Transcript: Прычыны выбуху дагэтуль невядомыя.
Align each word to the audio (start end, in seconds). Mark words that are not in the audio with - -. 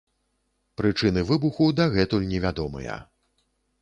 Прычыны 0.81 1.21
выбуху 1.31 1.67
дагэтуль 1.81 2.27
невядомыя. 2.33 2.97